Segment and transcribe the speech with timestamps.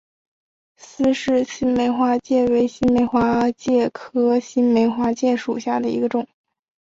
[0.77, 6.27] 斯氏新梅花介为新梅花介科新梅花介属下的一个种。